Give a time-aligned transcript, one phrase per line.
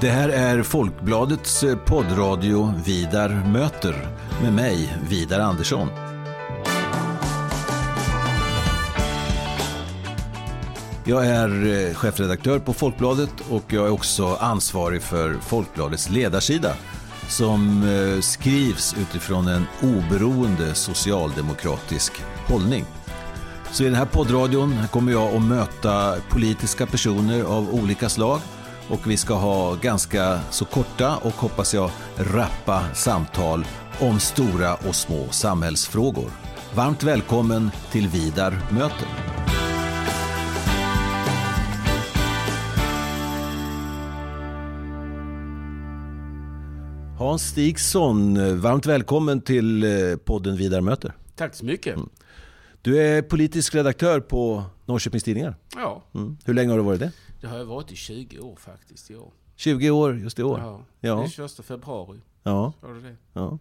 [0.00, 4.08] Det här är Folkbladets eh, poddradio Vidar möter
[4.42, 5.88] med mig, Vidar Andersson.
[11.04, 16.72] Jag är eh, chefredaktör på Folkbladet och jag är också ansvarig för Folkbladets ledarsida
[17.28, 22.12] som eh, skrivs utifrån en oberoende socialdemokratisk
[22.48, 22.84] hållning.
[23.72, 28.40] Så i den här poddradion kommer jag att möta politiska personer av olika slag
[28.88, 33.64] och vi ska ha ganska så korta och hoppas jag rappa samtal
[34.00, 36.30] om stora och små samhällsfrågor.
[36.74, 39.08] Varmt välkommen till Vidar möter.
[47.18, 51.12] Hans Stigson, varmt välkommen till eh, podden Vidar möter.
[51.36, 51.96] Tack så mycket.
[51.96, 52.08] Mm.
[52.82, 55.56] Du är politisk redaktör på Norrköpings Tidningar.
[55.76, 56.04] Ja.
[56.14, 56.36] Mm.
[56.44, 57.12] Hur länge har du varit det?
[57.40, 59.32] Det har jag varit i 20 år faktiskt i år.
[59.56, 60.58] 20 år just i år?
[60.58, 60.80] Ja.
[61.00, 61.16] ja.
[61.16, 62.20] Det är 21 februari.
[62.42, 62.72] Ja.
[63.02, 63.16] det?
[63.32, 63.58] ja.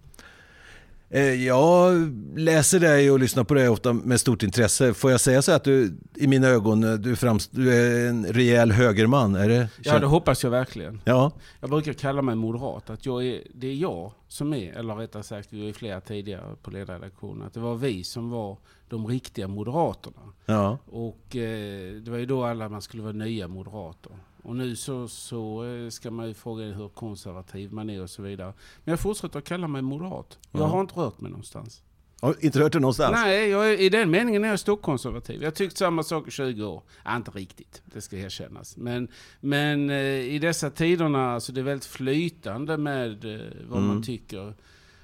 [1.09, 1.93] Eh, jag
[2.39, 4.93] läser dig och lyssnar på dig ofta med stort intresse.
[4.93, 8.25] Får jag säga så att du, i mina ögon, eh, du, framst- du är en
[8.25, 9.35] rejäl högerman?
[9.35, 9.69] Är det?
[9.83, 11.01] Ja, det hoppas jag verkligen.
[11.05, 11.31] Ja.
[11.61, 12.89] Jag brukar kalla mig moderat.
[12.89, 16.01] Att jag är, det är jag som är, eller rättare sagt, vi var ju flera
[16.01, 18.57] tidigare på ledarredaktionen, att det var vi som var
[18.89, 20.21] de riktiga moderaterna.
[20.45, 20.77] Ja.
[20.85, 24.11] Och eh, det var ju då alla man skulle vara nya moderater.
[24.45, 28.21] Och nu så, så eh, ska man ju fråga hur konservativ man är och så
[28.21, 28.53] vidare.
[28.83, 30.39] Men jag fortsätter att kalla mig moderat.
[30.51, 30.65] Jag ja.
[30.65, 31.83] har inte rört mig någonstans.
[32.21, 33.11] Har inte rört dig någonstans?
[33.13, 35.41] Nej, jag i den meningen är jag stockkonservativ.
[35.41, 36.83] Jag har tyckt samma sak i 20 år.
[37.05, 38.77] Ja, inte riktigt, det ska erkännas.
[38.77, 39.07] Men,
[39.39, 43.87] men eh, i dessa tiderna, alltså det är väldigt flytande med eh, vad mm.
[43.87, 44.53] man tycker.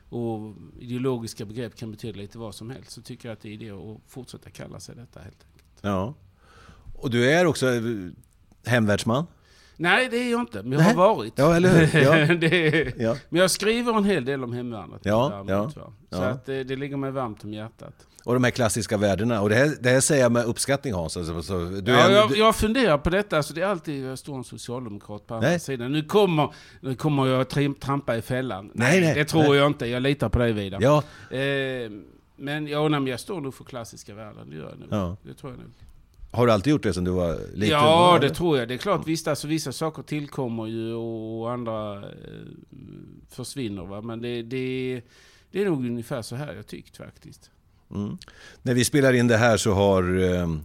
[0.09, 2.91] Och ideologiska begrepp kan betyda lite vad som helst.
[2.91, 5.79] Så tycker jag att det är det att fortsätta kalla sig detta helt enkelt.
[5.81, 6.13] Ja.
[6.95, 7.67] Och du är också
[8.65, 9.25] hemvärdsman?
[9.77, 10.63] Nej, det är jag inte.
[10.63, 11.33] Men jag har varit.
[11.35, 12.01] Ja, eller hur?
[12.01, 12.15] Ja.
[12.51, 13.17] är, ja.
[13.29, 15.01] Men jag skriver en hel del om hemvärnet.
[15.03, 15.71] Ja, ja.
[16.09, 18.07] Så att det, det ligger mig varmt om hjärtat.
[18.25, 19.41] Och de här klassiska värdena.
[19.41, 21.17] Och det här, det här säger jag med uppskattning Hans.
[21.17, 23.37] Alltså, så, du ja, jag, jag funderar på detta.
[23.37, 25.59] Alltså, det är alltid jag står en socialdemokrat på andra nej.
[25.59, 25.91] sidan.
[25.91, 27.49] Nu kommer, nu kommer jag
[27.79, 28.71] trampa i fällan.
[28.73, 29.55] Nej, nej det tror nej.
[29.55, 29.85] jag inte.
[29.85, 30.81] Jag litar på dig Vidar.
[30.81, 31.03] Ja.
[31.37, 31.91] Eh,
[32.35, 34.49] men ja, nej, jag står nog för klassiska värden.
[34.49, 34.87] Det gör jag nog.
[34.91, 35.17] Ja.
[35.23, 35.69] Det tror jag nog.
[36.31, 37.79] Har du alltid gjort det sen du var liten?
[37.79, 38.67] Ja, det tror jag.
[38.67, 42.03] Det är klart, visst, alltså, vissa saker tillkommer ju och andra eh,
[43.29, 43.85] försvinner.
[43.85, 44.01] Va?
[44.01, 45.01] Men det, det,
[45.51, 47.51] det är nog ungefär så här jag tyckt faktiskt.
[47.91, 48.17] Mm.
[48.61, 50.55] När vi spelar in det här så har eh,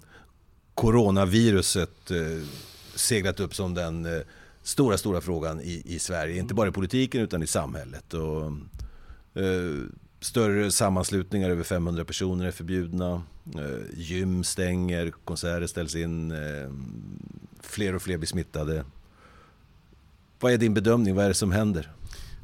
[0.75, 2.47] coronaviruset eh,
[2.95, 4.21] seglat upp som den eh,
[4.63, 6.39] stora, stora frågan i, i Sverige.
[6.39, 8.15] Inte bara i politiken utan i samhället.
[8.15, 8.43] Och,
[9.43, 9.89] eh,
[10.21, 13.23] större sammanslutningar över 500 personer är förbjudna.
[13.55, 16.71] Eh, gym stänger, konserter ställs in, eh,
[17.61, 18.85] fler och fler blir smittade.
[20.41, 21.15] Vad är din bedömning?
[21.15, 21.93] Vad är det som händer?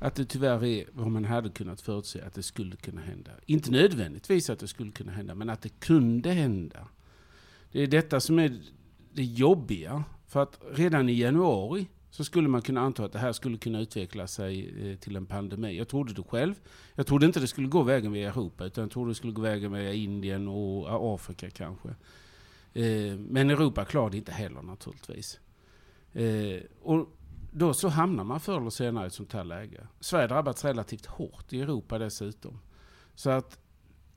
[0.00, 3.30] Att det tyvärr är vad man hade kunnat förutse att det skulle kunna hända.
[3.46, 6.88] Inte nödvändigtvis att det skulle kunna hända, men att det kunde hända.
[7.72, 8.60] Det är detta som är
[9.12, 10.04] det jobbiga.
[10.26, 13.80] För att redan i januari så skulle man kunna anta att det här skulle kunna
[13.80, 15.78] utveckla sig eh, till en pandemi.
[15.78, 16.54] Jag trodde det själv.
[16.94, 19.42] Jag trodde inte det skulle gå vägen via Europa, utan jag trodde det skulle gå
[19.42, 21.88] vägen via Indien och Afrika kanske.
[22.72, 25.40] Eh, men Europa klarade inte heller naturligtvis.
[26.12, 27.08] Eh, och
[27.52, 29.86] då så hamnar man förr eller senare i ett sånt här läge.
[30.00, 32.60] Sverige drabbats relativt hårt i Europa dessutom.
[33.14, 33.58] Så att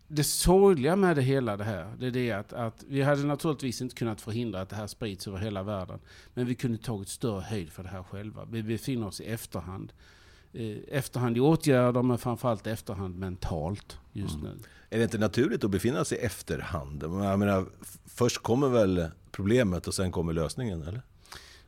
[0.07, 3.81] det sorgliga med det hela det här, det är det att, att vi hade naturligtvis
[3.81, 5.99] inte kunnat förhindra att det här sprids över hela världen.
[6.33, 8.45] Men vi kunde tagit större höjd för det här själva.
[8.45, 9.93] Vi befinner oss i efterhand.
[10.53, 14.45] Eh, efterhand i åtgärder, men framförallt efterhand mentalt just mm.
[14.45, 14.59] nu.
[14.89, 17.03] Är det inte naturligt att befinna sig i efterhand?
[17.03, 17.66] Jag menar,
[18.05, 21.01] först kommer väl problemet och sen kommer lösningen, eller?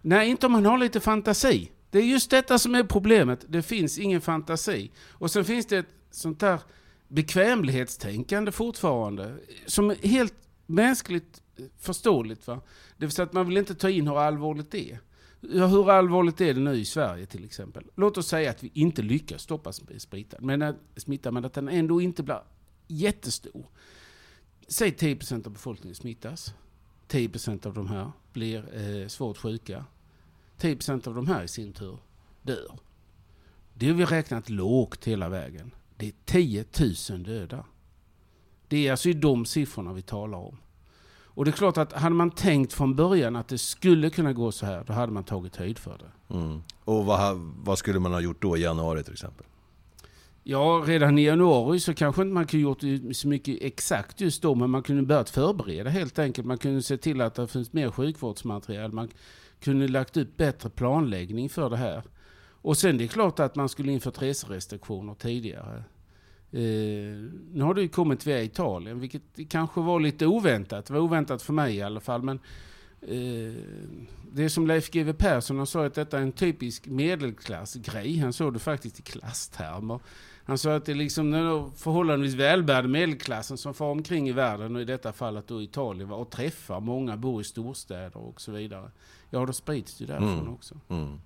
[0.02, 1.72] Nej, inte om man har lite fantasi.
[1.92, 3.46] Det är just detta som är problemet.
[3.48, 4.92] Det finns ingen fantasi.
[5.10, 6.60] Och sen finns det ett sånt där
[7.08, 9.38] bekvämlighetstänkande fortfarande.
[9.66, 10.34] Som är helt
[10.66, 11.42] mänskligt
[11.78, 12.48] förståeligt.
[12.48, 12.62] Va?
[12.98, 15.00] Det vill säga att man vill inte ta in hur allvarligt det är.
[15.42, 17.84] Hur allvarligt är det nu i Sverige till exempel?
[17.96, 21.70] Låt oss säga att vi inte lyckas stoppa smittan, men att, smittan, men att den
[21.70, 22.42] ändå inte blir
[22.88, 23.66] jättestor.
[24.68, 26.54] Säg 10% av befolkningen smittas.
[27.08, 29.86] 10% av de här blir eh, svårt sjuka.
[30.60, 32.00] 10% av de här i sin tur
[32.42, 32.80] dör.
[33.74, 35.72] Det har vi räknat lågt hela vägen.
[35.98, 36.66] Det är 10
[37.10, 37.66] 000 döda.
[38.68, 40.58] Det är alltså de siffrorna vi talar om.
[41.38, 44.52] Och det är klart att hade man tänkt från början att det skulle kunna gå
[44.52, 46.36] så här, då hade man tagit höjd för det.
[46.36, 46.62] Mm.
[46.84, 49.46] Och vad, vad, skulle man ha gjort då i januari till exempel?
[50.44, 52.82] Ja, redan i januari så kanske inte man kunde gjort
[53.16, 56.48] så mycket exakt just då, men man kunde börjat förbereda helt enkelt.
[56.48, 58.92] Man kunde se till att det finns mer sjukvårdsmaterial.
[58.92, 59.10] Man
[59.60, 62.04] kunde lagt ut bättre planläggning för det här.
[62.68, 65.84] Och sen det är klart att man skulle infört reserestriktioner tidigare.
[66.52, 66.62] Eh,
[67.52, 70.86] nu har det ju kommit via Italien, vilket kanske var lite oväntat.
[70.86, 72.22] Det var oväntat för mig i alla fall.
[72.22, 72.40] Men
[73.02, 73.64] eh,
[74.32, 78.18] det är som Leif GW Persson han sa att detta är en typisk medelklassgrej.
[78.18, 80.00] Han såg det faktiskt i klasstermer.
[80.44, 84.76] Han sa att det är liksom den förhållandevis välbärgade medelklassen som far omkring i världen
[84.76, 88.92] och i detta fallet då Italien och träffar många, bor i storstäder och så vidare.
[89.30, 90.54] Ja, då sprids det därifrån mm.
[90.54, 90.80] också.
[90.90, 91.20] Mm.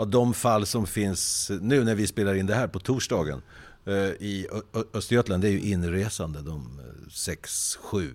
[0.00, 3.42] Ja, de fall som finns nu när vi spelar in det här på torsdagen
[3.84, 4.46] eh, i
[4.94, 6.80] Östergötland, det är ju inresande, de
[7.10, 8.14] sex, sju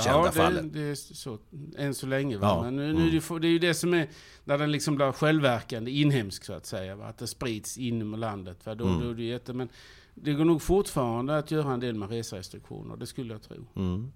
[0.00, 0.72] kända ja, fallen.
[0.72, 1.38] det är så,
[1.78, 2.36] än så länge.
[2.36, 2.46] Va?
[2.46, 2.62] Ja.
[2.62, 3.40] Men nu, nu, mm.
[3.40, 4.08] det är ju det som är,
[4.44, 6.96] när den liksom blir självverkande, inhemsk så att säga.
[6.96, 7.06] Va?
[7.06, 8.66] Att det sprids inom landet.
[8.66, 8.74] Va?
[8.74, 9.00] Då, mm.
[9.00, 9.68] då är det jätte, men
[10.14, 13.66] det går nog fortfarande att göra en del med reserestriktioner, det skulle jag tro.
[13.76, 14.12] Mm.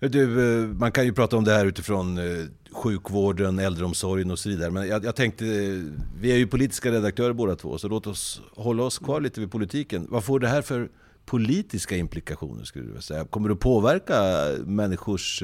[0.00, 4.48] Du, eh, man kan ju prata om det här utifrån eh, sjukvården, äldreomsorgen och så
[4.48, 4.70] vidare.
[4.70, 5.82] Men jag, jag, tänkte, eh,
[6.20, 9.50] vi är ju politiska redaktörer båda två, så låt oss hålla oss kvar lite vid
[9.50, 10.06] politiken.
[10.10, 10.88] Vad får det här för
[11.24, 13.24] politiska implikationer skulle du säga?
[13.24, 15.42] Kommer det att påverka människors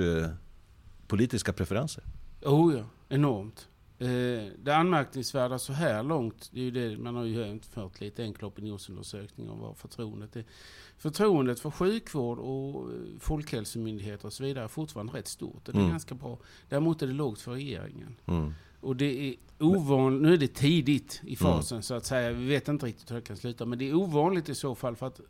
[1.09, 2.05] politiska preferenser?
[2.43, 3.69] Oh ja, enormt.
[3.99, 8.23] Eh, det anmärkningsvärda så här långt, det är ju det, man har ju fört lite
[8.23, 10.45] enkla opinionsundersökningar om vad förtroendet är.
[10.99, 15.69] Förtroendet för sjukvård och eh, folkhälsomyndigheter och så vidare är fortfarande rätt stort.
[15.69, 15.91] Och det är mm.
[15.91, 16.39] ganska bra.
[16.69, 18.17] Däremot är det lågt för regeringen.
[18.27, 18.55] Mm.
[18.81, 21.83] Och det är ovanligt, nu är det tidigt i fasen mm.
[21.83, 23.67] så att säga, vi vet inte riktigt hur det kan sluta.
[23.67, 25.21] Men det är ovanligt i så fall för att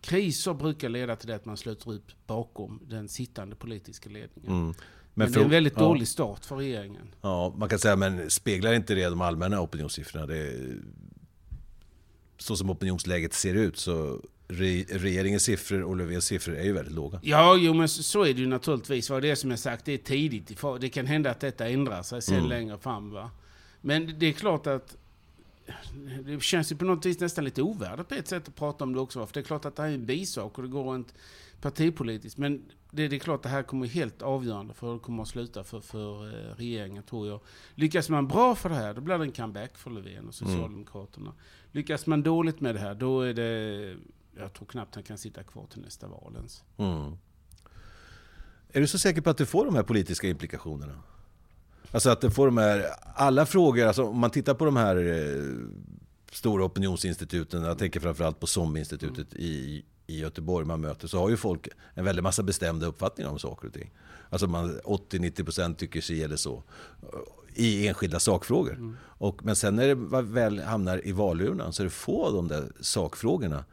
[0.00, 4.74] kriser brukar leda till det att man sluter upp bakom den sittande politiska ledningen.
[5.14, 5.82] Men, men för, det är en väldigt ja.
[5.82, 7.14] dålig start för regeringen.
[7.20, 10.26] Ja, man kan säga, men speglar inte det de allmänna opinionssiffrorna?
[10.26, 10.54] Det
[12.38, 16.94] så som opinionsläget ser ut så re, regeringens siffror och Löfvens siffror är ju väldigt
[16.94, 17.20] låga.
[17.22, 19.10] Ja, jo men så är det ju naturligtvis.
[19.10, 20.60] Vad det är som jag sagt, det är tidigt.
[20.80, 22.48] Det kan hända att detta ändrar sig sen mm.
[22.48, 23.10] längre fram.
[23.10, 23.30] Va?
[23.80, 24.96] Men det är klart att
[26.24, 28.92] det känns ju på något vis nästan lite ovärdigt på ett sätt att prata om
[28.92, 29.26] det också.
[29.26, 31.14] För det är klart att det här är en bisak och det går rent
[31.60, 32.38] partipolitiskt.
[32.38, 35.22] Men det, det är klart att det här kommer helt avgörande för hur det kommer
[35.22, 37.40] att sluta för, för eh, regeringen tror jag.
[37.74, 40.32] Lyckas man bra för det här, då blir det en comeback för Löfven och mm.
[40.32, 41.26] Socialdemokraterna.
[41.26, 41.40] Mm.
[41.72, 43.96] Lyckas man dåligt med det här, då är det...
[44.36, 46.64] Jag tror knappt han kan sitta kvar till nästa val ens.
[46.76, 47.16] Mm.
[48.68, 51.02] Är du så säker på att du får de här politiska implikationerna?
[51.90, 54.96] Alltså att det får de här, alla frågor, alltså om man tittar på de här
[54.96, 55.44] eh,
[56.32, 59.44] stora opinionsinstituten, jag tänker framförallt på SOM-institutet mm.
[59.44, 63.38] i, i Göteborg man möter, så har ju folk en väldig massa bestämda uppfattningar om
[63.38, 63.90] saker och ting.
[64.30, 66.62] Alltså 80-90% tycker sig eller så.
[67.54, 68.72] I enskilda sakfrågor.
[68.72, 68.96] Mm.
[69.02, 72.48] Och, men sen när det väl hamnar i valurnan så är det få av de
[72.48, 73.64] där sakfrågorna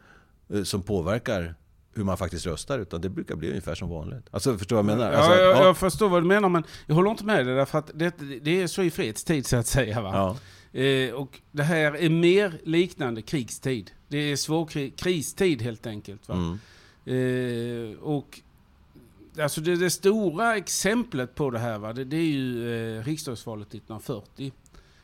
[0.50, 1.56] eh, som påverkar
[1.94, 4.26] hur man faktiskt röstar, utan det brukar bli ungefär som vanligt.
[4.32, 5.12] Alltså, förstår du vad jag menar?
[5.12, 7.80] Alltså, ja, jag, jag, förstår vad du menar, men jag håller inte med dig, därför
[7.80, 10.02] att det, det är så i fredstid så att säga.
[10.02, 10.12] Va?
[10.14, 10.38] Ja.
[10.74, 13.92] Eh, och det här är mer liknande krigstid.
[14.08, 16.30] Det är svår kristid helt enkelt.
[16.30, 16.36] Va?
[16.36, 16.58] Mm.
[17.06, 18.40] Eh, och
[19.40, 21.94] alltså det, det, stora exemplet på det här, va?
[21.94, 24.52] Det, det är ju eh, riksdagsvalet 1940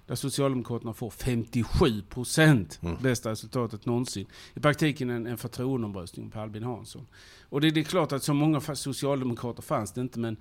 [0.07, 2.79] där Socialdemokraterna får 57 procent.
[2.81, 2.97] Mm.
[3.01, 4.27] Bästa resultatet någonsin.
[4.53, 7.07] I praktiken en, en förtroendeomröstning på Albin Hansson.
[7.49, 10.37] Och det, det är klart att så många socialdemokrater fanns det inte, men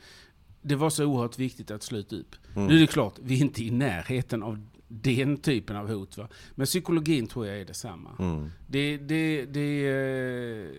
[0.63, 2.37] det var så oerhört viktigt att sluta upp.
[2.55, 2.69] Mm.
[2.69, 6.17] Nu är det klart, vi är inte i närheten av den typen av hot.
[6.17, 6.29] Va?
[6.55, 8.11] Men psykologin tror jag är detsamma.
[8.19, 8.51] Mm.
[8.67, 10.71] Det, det, det, eh,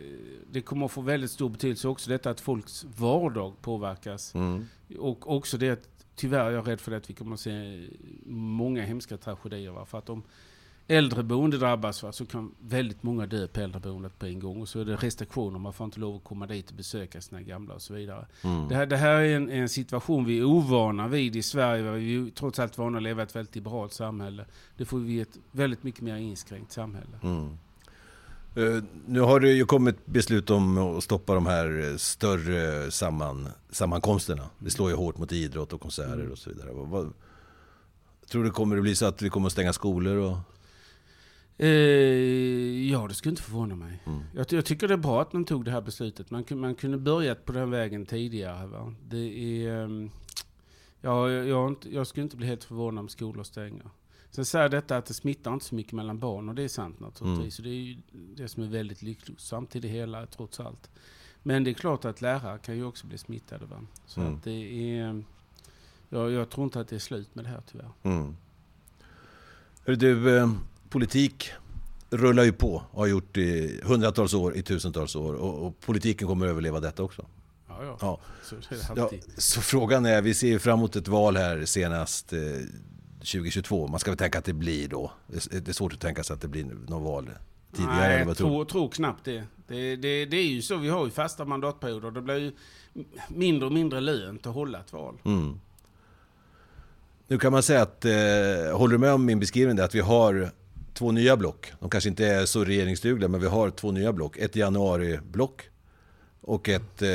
[0.52, 4.36] det kommer att få väldigt stor betydelse också detta att folks vardag påverkas.
[4.36, 4.66] Mm.
[5.00, 7.88] Och också det att tyvärr är jag rädd för att vi kommer att se
[8.26, 9.72] många hemska tragedier.
[9.72, 9.86] Va?
[9.86, 10.24] För att om
[10.88, 14.62] äldreboende drabbas va, så kan väldigt många dö på äldreboendet på en gång.
[14.62, 17.42] Och så är det restriktioner, man får inte lov att komma dit och besöka sina
[17.42, 18.26] gamla och så vidare.
[18.42, 18.68] Mm.
[18.68, 21.92] Det, här, det här är en, en, situation vi är ovana vid i Sverige.
[21.92, 24.46] Vi är trots allt vana att leva i ett väldigt liberalt samhälle.
[24.78, 27.20] Det får vi ett väldigt mycket mer inskränkt samhälle.
[27.24, 27.58] Mm.
[28.58, 34.50] Uh, nu har det ju kommit beslut om att stoppa de här större samman, sammankomsterna.
[34.60, 36.32] Det slår ju hårt mot idrott och konserter mm.
[36.32, 36.72] och så vidare.
[36.74, 37.14] Vad, vad,
[38.30, 40.18] tror du kommer det bli så att vi kommer att stänga skolor?
[40.18, 40.38] Och...
[41.60, 44.04] Uh, ja, det skulle inte förvåna mig.
[44.06, 44.20] Mm.
[44.34, 46.32] Jag, jag, tycker det är bra att man tog det här beslutet.
[46.32, 48.68] Man, man kunde börjat på den vägen tidigare.
[48.68, 48.94] Va?
[49.08, 49.18] Det
[49.66, 50.12] är, um,
[51.02, 53.90] ja, jag, jag, jag skulle inte bli helt förvånad om skolor stänger.
[54.32, 57.00] Sen säger detta att det smittar inte så mycket mellan barn och det är sant
[57.00, 57.60] naturligtvis.
[57.60, 57.72] Mm.
[57.72, 57.98] det är ju
[58.36, 60.90] det som är väldigt lyckosamt i det hela trots allt.
[61.44, 63.66] Men det är klart att lärare kan ju också bli smittade.
[63.66, 63.82] Va?
[64.06, 64.36] Så mm.
[64.36, 64.52] att det
[65.00, 65.24] är...
[66.10, 67.92] Jag, jag, tror inte att det är slut med det här tyvärr.
[68.04, 68.36] Mm.
[69.86, 70.52] Du, eh,
[70.90, 71.52] politik
[72.10, 75.34] rullar ju på och har gjort i hundratals år, i tusentals år.
[75.34, 77.26] Och, och politiken kommer att överleva detta också.
[77.68, 77.98] Ja, ja.
[78.02, 78.20] ja.
[78.44, 78.56] Så,
[78.96, 82.40] ja, så frågan är, vi ser ju fram emot ett val här senast eh,
[83.20, 83.88] 2022?
[83.88, 85.12] Man ska väl tänka att det blir då.
[85.28, 87.30] Det är svårt att tänka sig att det blir någon val
[87.76, 87.98] tidigare.
[87.98, 89.44] Nej, jag tror, tror knappt det.
[89.68, 90.26] Det, det.
[90.26, 92.12] det, är ju så, vi har ju fasta mandatperioder.
[92.12, 92.52] Det blir ju
[93.30, 95.18] mindre och mindre lönt att hålla ett val.
[95.26, 95.60] Mm.
[97.28, 98.12] Nu kan man säga att, eh,
[98.78, 99.80] håller du med om min beskrivning?
[99.80, 100.52] Att vi har
[100.98, 101.72] två nya block.
[101.80, 104.38] De kanske inte är så regeringsdugliga, men vi har två nya block.
[104.38, 105.62] Ett januari-block
[106.42, 107.10] och ett eh,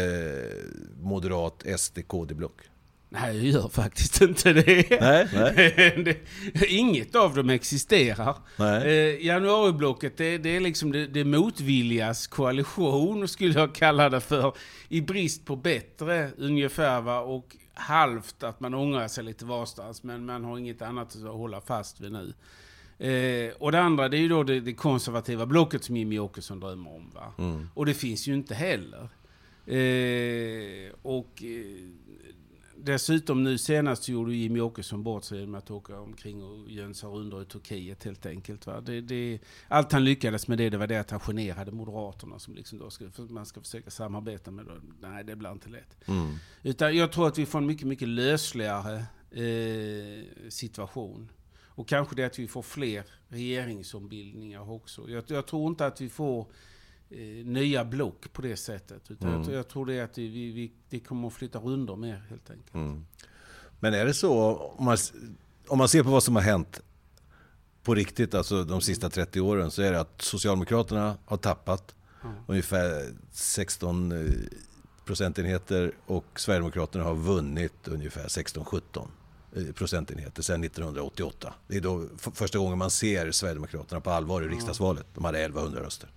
[1.01, 2.61] moderat SD-KD-block.
[3.09, 5.01] Nej, jag gör faktiskt inte det.
[5.01, 6.23] Nej, nej.
[6.69, 8.37] Inget av dem existerar.
[8.59, 14.53] Eh, januariblocket, det, det, är liksom det, det motviljas koalition, skulle jag kalla det för.
[14.89, 17.01] I brist på bättre, ungefär.
[17.01, 17.21] Va?
[17.21, 21.61] Och halvt att man ångrar sig lite varstans, men man har inget annat att hålla
[21.61, 22.35] fast vid nu.
[22.99, 26.61] Eh, och det andra det är ju då det, det konservativa blocket som Jimmy Åkesson
[26.61, 27.11] drömmer om.
[27.15, 27.33] Va?
[27.39, 27.69] Mm.
[27.75, 29.09] Och det finns ju inte heller.
[29.67, 31.89] Eh, och eh,
[32.85, 37.43] dessutom nu senast gjorde Jimmy Åkesson bort sig med att åka omkring och jönsa rundor
[37.43, 38.67] i Turkiet helt enkelt.
[38.67, 38.81] Va?
[38.81, 42.55] Det, det, allt han lyckades med det, det var det att han generade Moderaterna som
[42.55, 44.67] liksom då ska, man ska försöka samarbeta med.
[44.67, 44.73] Då.
[45.01, 46.09] Nej, det blir inte lätt.
[46.09, 46.35] Mm.
[46.63, 51.29] Utan jag tror att vi får en mycket, mycket lösligare eh, situation.
[51.75, 55.11] Och kanske det att vi får fler regeringsombildningar också.
[55.11, 56.47] Jag, jag tror inte att vi får
[57.11, 59.11] eh, nya block på det sättet.
[59.11, 59.43] Utan mm.
[59.43, 62.75] jag, jag, tror det att vi, vi, vi kommer att flytta rundor mer helt enkelt.
[62.75, 63.07] Mm.
[63.81, 64.97] Men är det så, om man,
[65.69, 66.81] om man ser på vad som har hänt
[67.83, 72.37] på riktigt, alltså de sista 30 åren, så är det att Socialdemokraterna har tappat mm.
[72.47, 74.33] ungefär 16 eh,
[75.05, 79.09] procentenheter och Sverigedemokraterna har vunnit ungefär 16-17.
[79.57, 81.55] Eh, procentenheter sedan 1988.
[81.69, 85.07] Det är då första gången man ser Sverigedemokraterna på allvar i riksdagsvalet.
[85.15, 86.11] De hade 1100 röster.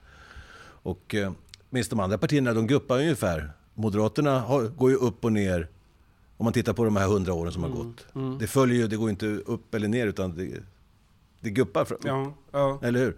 [0.61, 1.31] Och eh,
[1.69, 3.51] minst de andra partierna, de guppar ungefär.
[3.73, 5.69] Moderaterna har, går ju upp och ner
[6.37, 8.05] om man tittar på de här hundra åren som har mm, gått.
[8.15, 8.37] Mm.
[8.37, 10.63] Det följer ju, det går inte upp eller ner utan det,
[11.39, 11.85] det guppar.
[11.85, 11.99] Fram.
[12.03, 12.79] Ja, ja.
[12.83, 13.15] Eller hur?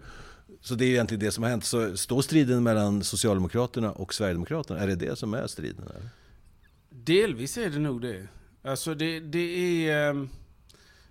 [0.60, 1.64] Så det är egentligen det som har hänt.
[1.64, 5.84] Så står striden mellan Socialdemokraterna och Sverigedemokraterna, är det det som är striden?
[5.84, 6.08] Eller?
[6.90, 8.28] Delvis är det nog det.
[8.62, 10.10] Alltså det, det är...
[10.10, 10.28] Um,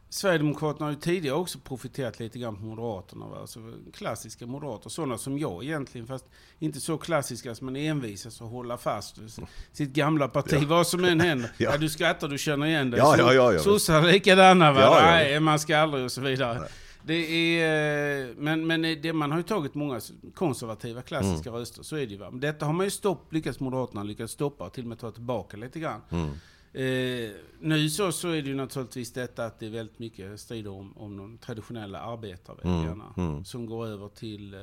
[0.10, 3.28] Sverigedemokraterna har ju tidigare också profiterat lite grann på Moderaterna.
[3.28, 3.38] Va?
[3.40, 3.60] Alltså
[3.94, 6.08] klassiska moderater, sådana som jag egentligen.
[6.08, 6.26] Fast
[6.60, 9.32] inte så klassiska som man envisas att hålla fast vid
[9.72, 10.58] sitt gamla parti.
[10.62, 10.68] Ja.
[10.68, 11.52] Vad som än händer.
[11.58, 11.72] Ja.
[11.72, 11.78] ja.
[11.78, 12.98] du skrattar, du känner igen det.
[12.98, 13.60] Ja, ja, ja, ja.
[13.60, 14.82] Sossar likadana va?
[14.82, 15.06] Ja, ja.
[15.06, 16.60] Nej, man ska aldrig och så vidare.
[16.60, 16.70] Nej.
[17.04, 20.02] Det är, men men det, man har ju tagit många
[20.36, 21.60] konservativa klassiska mm.
[21.60, 22.18] röster, så är det ju.
[22.18, 22.32] Va?
[22.32, 25.12] Men detta har man ju stopp, lyckats Moderaterna lyckats stoppa och till och med ta
[25.12, 26.02] tillbaka lite grann.
[26.10, 26.30] Mm.
[26.78, 30.72] Eh, nu så, så är det ju naturligtvis detta att det är väldigt mycket strider
[30.72, 33.46] om, om de traditionella arbetarväljarna mm, mm.
[33.46, 34.60] som går över till eh,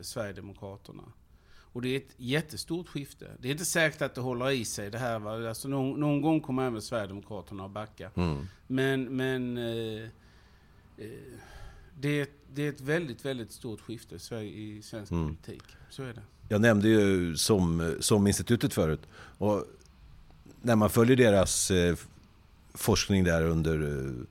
[0.00, 1.02] Sverigedemokraterna.
[1.46, 3.30] Och det är ett jättestort skifte.
[3.38, 5.18] Det är inte säkert att det håller i sig det här.
[5.18, 5.48] Va?
[5.48, 8.10] Alltså någon, någon gång kommer även Sverigedemokraterna att backa.
[8.14, 8.46] Mm.
[8.66, 11.10] Men, men eh, eh
[12.00, 15.26] det, är, det är ett väldigt, väldigt stort skifte i svensk mm.
[15.26, 15.62] politik.
[15.90, 16.22] Så är det.
[16.48, 19.00] Jag nämnde ju som, som institutet förut.
[19.38, 19.66] Och
[20.64, 21.96] när man följer deras eh,
[22.74, 24.26] forskning där under eh,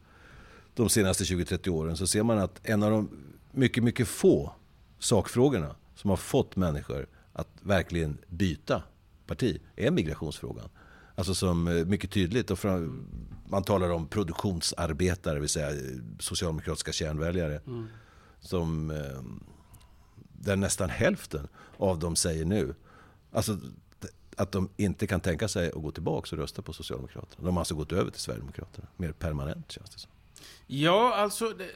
[0.74, 3.10] de senaste 20-30 åren så ser man att en av de
[3.52, 4.54] mycket, mycket få
[5.00, 8.84] sakfrågorna som har fått människor att verkligen byta
[9.28, 10.70] parti är migrationsfrågan.
[11.16, 13.08] Alltså som eh, mycket tydligt, och fram,
[13.48, 15.82] man talar om produktionsarbetare, det vill säga
[16.20, 17.62] socialdemokratiska kärnväljare.
[17.68, 17.88] Mm.
[18.40, 18.88] Som,
[20.34, 21.48] där nästan hälften
[21.78, 22.76] av dem säger nu,
[23.32, 23.58] alltså
[24.38, 27.46] att de inte kan tänka sig att gå tillbaka och rösta på Socialdemokraterna.
[27.46, 28.88] De har alltså gått över till Sverigedemokraterna.
[28.98, 30.12] Mer permanent känns det som.
[30.68, 31.70] Ja, alltså, det,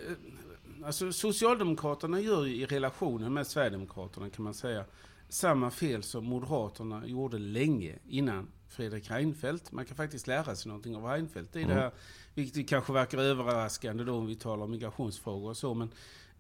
[0.86, 4.86] alltså Socialdemokraterna gör ju i relationen med Sverigedemokraterna kan man säga
[5.30, 9.72] samma fel som Moderaterna gjorde länge innan Fredrik Reinfeldt.
[9.72, 11.76] Man kan faktiskt lära sig någonting av Reinfeldt i mm.
[11.76, 11.92] det här.
[12.34, 15.74] Vilket kanske verkar överraskande då om vi talar om migrationsfrågor och så.
[15.74, 15.90] Men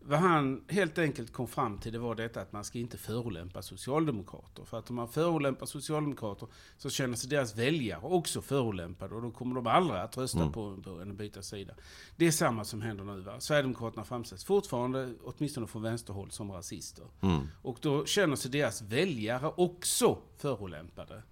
[0.07, 3.61] vad han helt enkelt kom fram till det var detta att man ska inte förolämpa
[3.61, 4.63] socialdemokrater.
[4.63, 6.47] För att om man förolämpar socialdemokrater
[6.77, 10.51] så känner sig deras väljare också förolämpade och då kommer de aldrig att rösta mm.
[10.51, 11.73] på, på en och byta sida.
[12.15, 13.21] Det är samma som händer nu.
[13.21, 13.39] Va?
[13.39, 17.05] Sverigedemokraterna framställs fortfarande, åtminstone från vänsterhåll, som rasister.
[17.21, 17.47] Mm.
[17.61, 21.23] Och då känner sig deras väljare också förolämpade.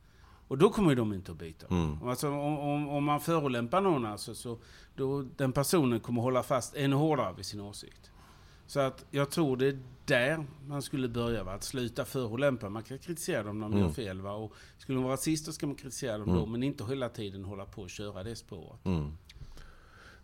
[0.48, 1.68] Och då kommer de inte att byta.
[1.68, 2.08] Mm.
[2.08, 4.60] Alltså, om, om, om man förolämpar någon alltså, så
[4.96, 8.12] då den personen kommer hålla fast ännu hårdare vid sin åsikt.
[8.68, 11.44] Så att jag tror det är där man skulle börja.
[11.44, 11.54] Va?
[11.54, 12.70] Att sluta förolämpa.
[12.70, 13.86] Man kan kritisera dem när de mm.
[13.86, 14.22] gör fel.
[14.22, 14.32] Va?
[14.32, 16.40] Och skulle de vara rasister ska man kritisera dem mm.
[16.42, 16.46] då.
[16.46, 18.86] Men inte hela tiden hålla på och köra det spåret.
[18.86, 19.12] Mm.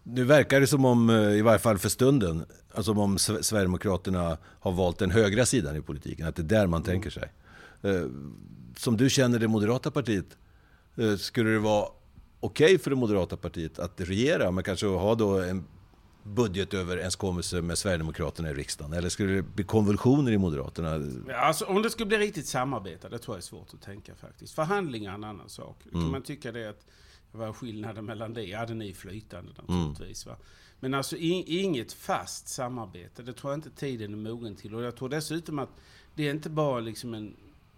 [0.03, 4.71] Nu verkar det som om, eh, i varje fall för stunden, alltså om Sverigedemokraterna har
[4.71, 6.27] valt den högra sidan i politiken.
[6.27, 7.31] Att det är där man tänker sig.
[7.81, 8.05] Eh,
[8.77, 10.38] som du känner det moderata partiet,
[10.95, 11.86] eh, skulle det vara
[12.39, 15.63] okej okay för det moderata partiet att regera, men kanske ha då en
[16.24, 18.94] budgetöverenskommelse med Sverigedemokraterna i riksdagen?
[18.94, 21.01] Eller skulle det bli konvulsioner i Moderaterna?
[21.36, 24.54] Alltså, om det skulle bli riktigt samarbete, det tror jag är svårt att tänka faktiskt.
[24.54, 25.78] Förhandlingar är en annan sak.
[25.86, 26.01] Mm.
[26.01, 26.86] Kan man tycka det att,
[27.32, 28.44] vad är skillnaden mellan det?
[28.44, 30.25] Ja, den är flytande naturligtvis.
[30.25, 30.38] Mm.
[30.38, 30.46] Va?
[30.80, 34.75] Men alltså inget fast samarbete, det tror jag inte tiden är mogen till.
[34.75, 35.70] Och jag tror dessutom att
[36.16, 37.36] det är inte bara liksom en,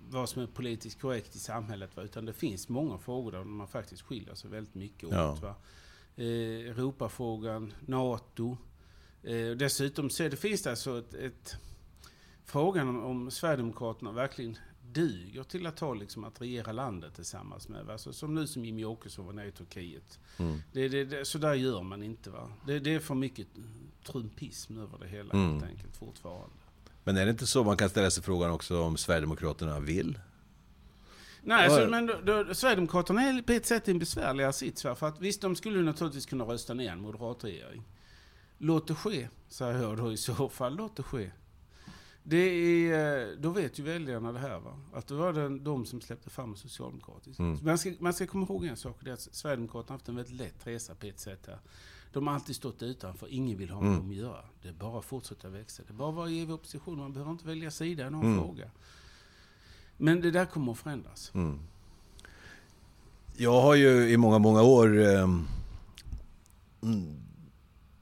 [0.10, 2.04] vad som är politiskt korrekt i samhället, va?
[2.04, 5.14] utan det finns många frågor där man faktiskt skiljer sig väldigt mycket åt.
[5.14, 5.38] Ja.
[5.42, 5.56] Va?
[6.16, 8.58] Eh, Europafrågan, NATO.
[9.24, 11.56] Eh, dessutom så det finns det alltså ett, ett
[12.46, 14.58] frågan om, om Sverigedemokraterna verkligen
[14.92, 17.90] duger till att ta liksom att regera landet tillsammans med.
[17.90, 20.20] Alltså, som nu som Jimmie Åkesson var nere i Turkiet.
[20.38, 20.62] Mm.
[20.72, 22.30] Det, det, det, så där gör man inte.
[22.30, 22.52] Va?
[22.68, 23.48] Det, det är för mycket
[24.06, 25.52] trumpism över det hela mm.
[25.52, 26.56] helt enkelt fortfarande.
[27.04, 30.20] Men är det inte så man kan ställa sig frågan också om Sverigedemokraterna vill?
[31.46, 34.82] Nej, alltså, men då, då, Sverigedemokraterna är på ett sätt i en besvärligare sits.
[34.82, 37.84] För att visst, de skulle naturligtvis kunna rösta ner en moderatregering.
[38.58, 40.76] Låt det ske, säger jag då i så fall.
[40.76, 41.32] Låt det ske.
[42.24, 44.60] Det är, då vet ju väljarna det här.
[44.60, 44.80] Va?
[44.94, 47.40] Att det var den, de som släppte fram Socialdemokratiskt.
[47.40, 47.60] Mm.
[47.64, 48.98] Man, ska, man ska komma ihåg en sak.
[49.02, 51.60] Det är att Sverigedemokraterna har haft en väldigt lätt resa på ett sätt här.
[52.14, 53.28] De har alltid stått utanför.
[53.28, 54.00] Ingen vill ha med mm.
[54.00, 54.46] dem att göra.
[54.62, 55.84] Det är bara att fortsätta växa.
[55.88, 56.98] Det är bara att vara i opposition.
[56.98, 58.40] Man behöver inte välja sida i någon mm.
[58.40, 58.72] fråga.
[59.98, 61.32] Men det där kommer att förändras.
[61.34, 61.60] Mm.
[63.36, 65.28] Jag har ju i många, många år eh,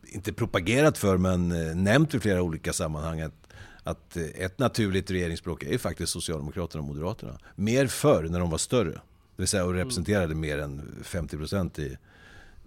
[0.04, 3.42] inte propagerat för, men eh, nämnt i flera olika sammanhang att
[3.84, 7.40] att eh, ett naturligt regeringsspråk är faktiskt Socialdemokraterna och Moderaterna.
[7.56, 8.92] Mer förr när de var större.
[8.92, 9.02] Det
[9.36, 9.80] vill säga och mm.
[9.80, 11.98] representerade mer än 50 procent i,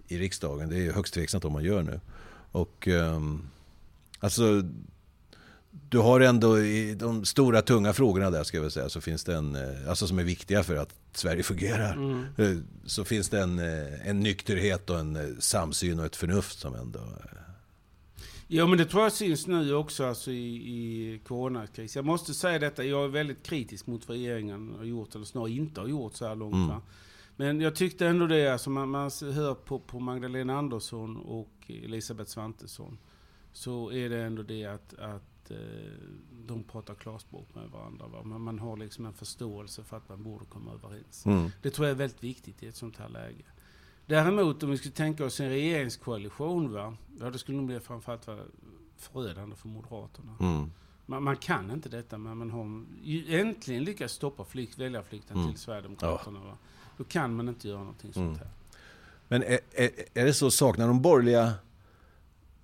[0.07, 0.69] i riksdagen.
[0.69, 1.99] Det är högst tveksamt om man gör nu.
[2.51, 3.49] Och um,
[4.19, 4.63] alltså
[5.89, 9.35] du har ändå i de stora tunga frågorna där ska jag säga så finns det
[9.35, 11.93] en, eh, alltså som är viktiga för att Sverige fungerar.
[11.93, 12.25] Mm.
[12.37, 13.59] Eh, så finns det en,
[14.05, 16.99] en nykterhet och en samsyn och ett förnuft som ändå
[18.47, 21.99] Ja men det tror jag syns nu också alltså i, i coronakrisen.
[21.99, 25.51] Jag måste säga detta, jag är väldigt kritisk mot vad regeringen har gjort, eller snarare
[25.51, 26.71] inte har gjort så här långt.
[26.71, 26.81] Mm.
[27.35, 32.29] Men jag tyckte ändå det, alltså man, man hör på, på Magdalena Andersson och Elisabeth
[32.29, 32.97] Svantesson.
[33.53, 35.57] Så är det ändå det att, att eh,
[36.47, 38.07] de pratar klarspråk med varandra.
[38.07, 38.23] Va?
[38.23, 41.25] Man, man har liksom en förståelse för att man borde komma överens.
[41.25, 41.51] Mm.
[41.61, 43.43] Det tror jag är väldigt viktigt i ett sånt här läge.
[44.05, 46.97] Däremot om vi skulle tänka oss en regeringskoalition, va?
[47.19, 48.39] Ja, det skulle nog bli framförallt vara
[48.97, 50.37] förödande för Moderaterna.
[50.39, 50.71] Mm.
[51.05, 52.83] Man, man, kan inte detta, men man har
[53.27, 55.49] äntligen lyckats stoppa flykt, väljarflykten mm.
[55.49, 56.39] till Sverigedemokraterna.
[56.39, 56.57] Va?
[56.97, 58.39] Då kan man inte göra någonting sånt mm.
[58.39, 58.49] här.
[59.27, 61.53] Men är, är, är, det så, saknar de borgerliga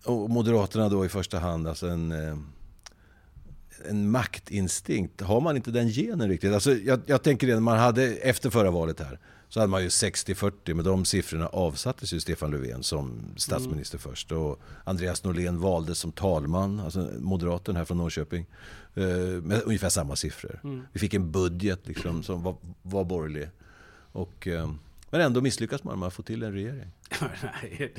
[0.05, 2.37] och Moderaterna då i första hand, alltså en, eh,
[3.89, 5.21] en maktinstinkt?
[5.21, 6.53] Har man inte den genen riktigt?
[6.53, 9.87] Alltså jag, jag tänker det, man hade efter förra valet här, så hade man ju
[9.87, 10.73] 60-40.
[10.73, 14.11] Med de siffrorna avsattes ju Stefan Löfven som statsminister mm.
[14.11, 14.31] först.
[14.31, 18.45] Och Andreas Norlén valdes som talman, alltså moderaten här från Norrköping.
[18.95, 19.05] Eh,
[19.41, 20.59] med ungefär samma siffror.
[20.63, 20.81] Mm.
[20.93, 23.49] Vi fick en budget liksom, som var, var borgerlig.
[24.11, 24.71] Och, eh,
[25.11, 26.91] men ändå misslyckas man med att få till en regering.
[27.43, 27.93] Nej,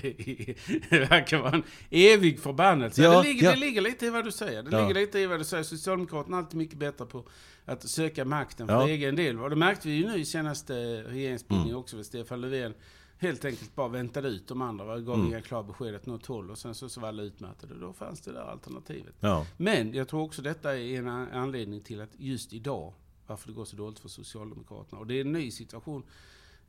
[0.91, 3.03] det, verkar vara en evig förbannelse.
[3.03, 3.51] Ja, det, ligger, ja.
[3.51, 4.63] det ligger lite i vad du säger.
[4.63, 4.81] Det ja.
[4.81, 5.63] ligger lite i vad du säger.
[5.63, 7.25] Socialdemokraterna är alltid mycket bättre på
[7.65, 8.89] att söka makten för ja.
[8.89, 9.39] egen del.
[9.41, 11.81] Och det märkte vi ju nu i senaste regeringsbildningen mm.
[11.81, 12.05] också.
[12.05, 12.75] Stefan Löfven
[13.19, 14.93] helt enkelt bara väntade ut de andra.
[14.93, 15.27] Och gav mm.
[15.27, 16.51] inga klara besked åt något håll.
[16.51, 17.75] Och sen så, så var alla utmattade.
[17.75, 19.15] Då fanns det där alternativet.
[19.21, 19.47] Ja.
[19.57, 22.95] Men jag tror också detta är en anledning till att just idag,
[23.27, 25.01] varför det går så dåligt för Socialdemokraterna.
[25.01, 26.03] Och det är en ny situation.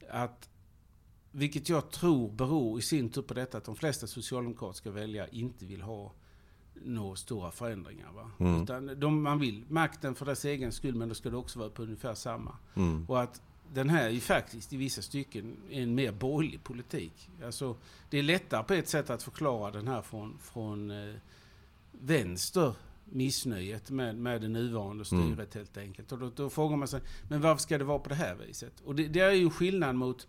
[0.09, 0.49] Att
[1.31, 5.65] vilket jag tror beror i sin tur på detta att de flesta socialdemokratiska väljare inte
[5.65, 6.11] vill ha
[6.73, 8.11] några stora förändringar.
[8.11, 8.31] Va?
[8.39, 8.63] Mm.
[8.63, 11.69] Utan de, man vill makten för dess egen skull, men då ska det också vara
[11.69, 12.57] på ungefär samma.
[12.75, 13.05] Mm.
[13.09, 13.41] Och att
[13.73, 17.29] den här är ju faktiskt i vissa stycken en mer borgerlig politik.
[17.45, 17.75] Alltså,
[18.09, 21.15] det är lättare på ett sätt att förklara den här från, från eh,
[21.91, 22.73] vänster
[23.13, 25.47] missnöjet med, med det nuvarande styret mm.
[25.53, 26.11] helt enkelt.
[26.11, 28.73] Och då, då, frågar man sig, men varför ska det vara på det här viset?
[28.85, 30.27] Och det, det är ju skillnad mot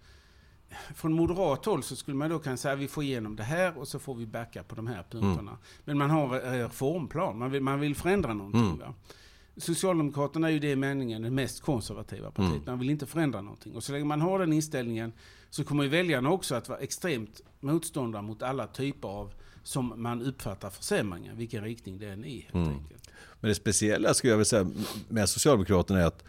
[0.94, 3.88] från moderat håll så skulle man då kunna säga vi får igenom det här och
[3.88, 5.50] så får vi backa på de här punkterna.
[5.50, 5.62] Mm.
[5.84, 8.82] Men man har en reformplan, man vill, man vill förändra någonting.
[8.82, 8.94] Mm.
[9.56, 12.52] Socialdemokraterna är ju det i meningen det mest konservativa partiet.
[12.52, 12.64] Mm.
[12.66, 13.74] Man vill inte förändra någonting.
[13.74, 15.12] Och så länge man har den inställningen
[15.50, 20.22] så kommer ju väljarna också att vara extremt motståndare mot alla typer av som man
[20.22, 22.68] uppfattar försämringar, vilken riktning det än är helt mm.
[22.68, 23.10] enkelt.
[23.40, 24.70] Men det speciella skulle jag vilja säga
[25.08, 26.24] med Socialdemokraterna är att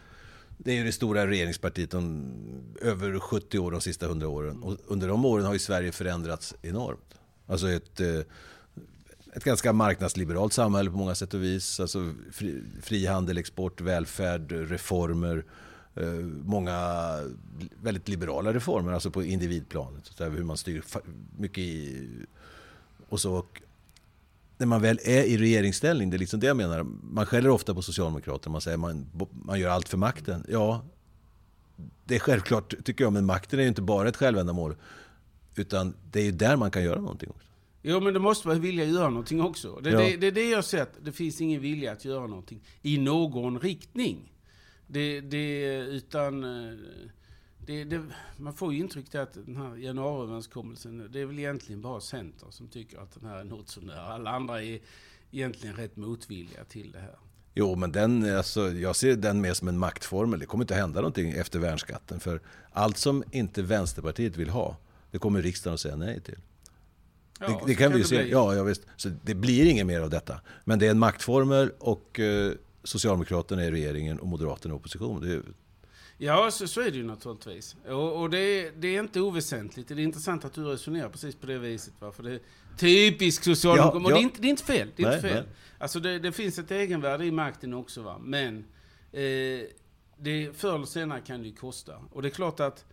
[0.58, 2.32] det är ju det stora regeringspartiet om
[2.80, 4.62] över 70 år de sista 100 åren.
[4.62, 7.14] Och under de åren har ju Sverige förändrats enormt.
[7.46, 8.20] Alltså ett, eh,
[9.32, 11.80] ett ganska marknadsliberalt samhälle på många sätt och vis.
[11.80, 15.44] Alltså fri, frihandel, export, välfärd, reformer.
[15.94, 16.12] Eh,
[16.44, 16.78] många
[17.82, 20.20] väldigt liberala reformer, alltså på individplanet.
[20.20, 20.84] Hur man styr
[21.38, 22.08] mycket i...
[23.08, 23.46] Och så
[24.58, 26.82] när man väl är i regeringsställning, det är liksom det jag menar.
[27.02, 30.46] Man skäller ofta på Socialdemokraterna, man säger man, man gör allt för makten.
[30.48, 30.84] Ja,
[32.04, 34.76] det är självklart tycker jag, men makten är ju inte bara ett självändamål.
[35.54, 37.48] Utan det är ju där man kan göra någonting också.
[37.82, 39.80] Jo, men det måste vara vilja göra någonting också.
[39.82, 40.00] Det är, ja.
[40.00, 40.92] det, det, det jag har sett.
[41.02, 44.32] Det finns ingen vilja att göra någonting i någon riktning.
[44.86, 46.44] Det, det, utan...
[47.66, 48.02] Det, det,
[48.36, 52.68] man får ju intrycket att den här januariöverenskommelsen, det är väl egentligen bara Centern som
[52.68, 53.96] tycker att den här är något sådär.
[53.96, 54.80] Alla andra är
[55.30, 57.18] egentligen rätt motvilliga till det här.
[57.54, 60.40] Jo, men den, alltså, jag ser den mer som en maktformel.
[60.40, 62.20] Det kommer inte hända någonting efter värnskatten.
[62.20, 62.40] För
[62.72, 64.76] allt som inte Vänsterpartiet vill ha,
[65.10, 66.38] det kommer riksdagen att säga nej till.
[67.40, 68.28] Ja, det, det kan vi ju se.
[68.28, 68.82] Ja, ja, visst.
[68.96, 70.40] Så det blir inget mer av detta.
[70.64, 72.52] Men det är en maktformel och eh,
[72.82, 75.20] Socialdemokraterna är regeringen och Moderaterna är opposition.
[75.20, 75.42] Det är,
[76.18, 77.76] Ja, så, så är det ju naturligtvis.
[77.88, 79.88] Och, och det, är, det, är inte oväsentligt.
[79.88, 81.94] Det är intressant att du resonerar precis på det viset.
[82.00, 82.12] Va?
[82.12, 82.40] För det är
[82.76, 84.04] typiskt socialdemokratiskt.
[84.04, 84.16] Ja, ja.
[84.16, 84.90] det, är inte, det är inte fel.
[84.96, 85.44] Det, är nej, inte fel.
[85.78, 88.02] Alltså det, det, finns ett egenvärde i makten också.
[88.02, 88.18] Va?
[88.18, 88.64] Men
[89.12, 89.22] eh,
[90.16, 92.02] det, förr eller senare kan det ju kosta.
[92.12, 92.84] Och det är klart att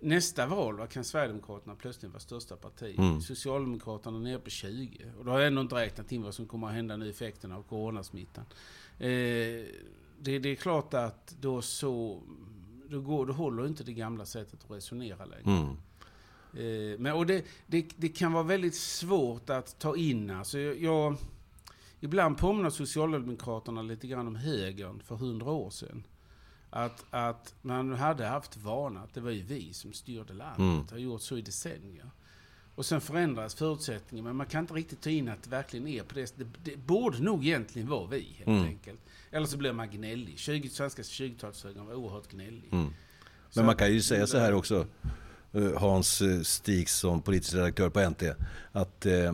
[0.00, 2.98] nästa val va, kan Sverigedemokraterna plötsligt vara största parti.
[2.98, 3.20] Mm.
[3.20, 5.04] Socialdemokraterna nere på 20.
[5.18, 7.56] Och då har jag ändå inte räknat in vad som kommer att hända nu effekterna
[7.56, 8.44] av coronasmittan.
[8.98, 9.08] Eh,
[10.20, 12.22] det, det, är klart att då så
[12.88, 15.42] då, går, då håller inte det gamla sättet att resonera längre.
[15.44, 15.76] Mm.
[16.52, 20.30] Eh, men, och det, det, det, kan vara väldigt svårt att ta in.
[20.30, 21.16] Alltså jag, jag,
[22.00, 26.04] ibland påminner Socialdemokraterna lite grann om högern för hundra år sedan.
[26.70, 30.58] Att, att man hade haft vana att det var ju vi som styrde landet.
[30.58, 30.86] Mm.
[30.90, 32.10] har gjort så i decennier.
[32.78, 34.28] Och sen förändras förutsättningarna.
[34.28, 36.76] Men man kan inte riktigt ta in att det verkligen är på det Det, det
[36.76, 38.64] borde nog egentligen vara vi, helt mm.
[38.64, 39.00] enkelt.
[39.30, 40.38] Eller så blir man gnällig.
[40.38, 42.68] 20, svenska 20-talshögern var oerhört gnällig.
[42.72, 42.92] Mm.
[43.54, 44.86] Men man kan ju säga så här också,
[45.52, 48.22] eh, Hans eh, Stig som politisk redaktör på NT,
[48.72, 49.32] att eh,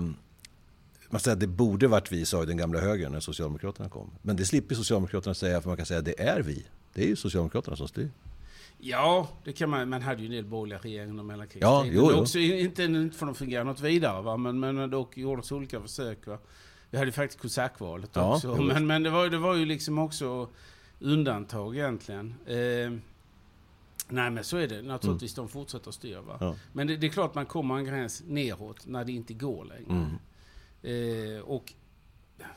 [1.08, 4.10] man säger att det borde varit vi, sa ju den gamla högern när Socialdemokraterna kom.
[4.22, 6.66] Men det slipper Socialdemokraterna säga, för man kan säga att det är vi.
[6.94, 8.10] Det är ju Socialdemokraterna som styr.
[8.86, 9.88] Ja, det kan man.
[9.88, 11.68] Man hade ju en del borgerliga regeringar under mellankrigstiden.
[11.68, 12.20] Ja, jo, jo.
[12.20, 14.36] Också, inte, inte för att de fungerar något vidare, va?
[14.36, 16.26] Men, men dock gjordes olika försök.
[16.26, 16.38] Va?
[16.90, 18.56] Vi hade ju faktiskt kosackvalet ja, också.
[18.56, 20.48] Men, men det, var, det var ju liksom också
[21.00, 22.34] undantag egentligen.
[22.46, 22.92] Eh,
[24.08, 25.38] nej men så är det naturligtvis.
[25.38, 25.46] Mm.
[25.46, 26.22] De fortsätter att styra.
[26.40, 26.56] Ja.
[26.72, 30.18] Men det, det, är klart man kommer en gräns neråt när det inte går längre.
[30.82, 31.36] Mm.
[31.36, 31.72] Eh, och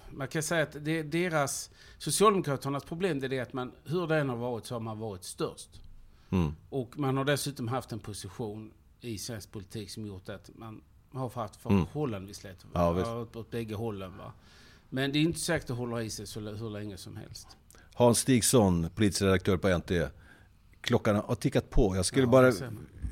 [0.09, 4.29] man kan säga att det, deras, Socialdemokraternas problem det är att man, hur det än
[4.29, 5.81] har varit så har man varit störst.
[6.29, 6.55] Mm.
[6.69, 11.29] Och man har dessutom haft en position i svensk politik som gjort att man har
[11.29, 11.85] haft mm.
[11.85, 12.65] förhållandevis lätt.
[12.73, 14.17] Ja, åt, åt bägge hållen.
[14.17, 14.33] Va?
[14.89, 17.47] Men det är inte säkert att hålla i sig så, hur länge som helst.
[17.93, 19.91] Hans Stigson, politisk redaktör på NT.
[20.81, 21.95] Klockan har tickat på.
[21.95, 22.53] Jag skulle ja, bara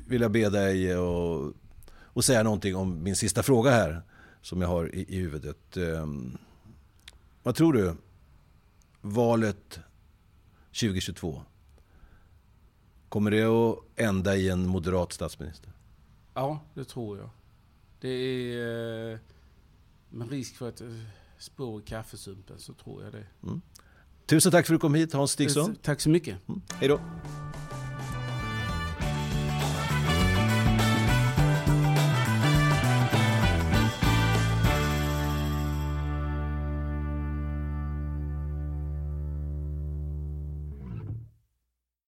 [0.06, 1.52] vilja be dig och,
[1.98, 4.02] och säga någonting om min sista fråga här.
[4.42, 5.76] Som jag har i, i huvudet.
[5.76, 6.38] Um,
[7.42, 7.94] vad tror du?
[9.00, 9.80] Valet
[10.80, 11.42] 2022.
[13.16, 15.72] Kommer det att ända i en moderat statsminister?
[16.34, 17.30] Ja, det tror jag.
[18.00, 19.18] Det är eh,
[20.10, 20.88] med risk för ett eh,
[21.38, 23.26] spår i kaffesumpen så tror jag det.
[23.42, 23.60] Mm.
[24.26, 25.76] Tusen tack för att du kom hit Hans Stigson.
[25.82, 26.48] Tack så mycket.
[26.48, 26.60] Mm.
[26.80, 27.00] Hej då.